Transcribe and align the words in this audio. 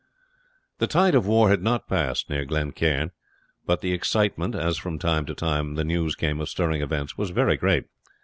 The 0.79 0.87
tide 0.87 1.13
of 1.13 1.27
war 1.27 1.49
had 1.49 1.61
not 1.61 1.87
passed 1.87 2.27
near 2.27 2.43
Glen 2.43 2.71
Cairn; 2.71 3.11
but 3.67 3.81
the 3.81 3.93
excitement, 3.93 4.55
as 4.55 4.79
from 4.79 4.97
time 4.97 5.27
to 5.27 5.35
time 5.35 5.75
the 5.75 5.83
news 5.83 6.15
came 6.15 6.41
of 6.41 6.49
stirring 6.49 6.81
events, 6.81 7.19
was 7.19 7.29
very 7.29 7.55
great. 7.55 7.85